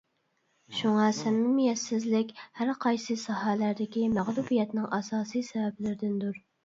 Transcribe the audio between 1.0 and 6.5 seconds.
سەمىمىيەتسىزلىك ھەرقايسى ساھەلەردىكى مەغلۇبىيەتنىڭ ئاساسىي سەۋەبلىرىدىندۇر.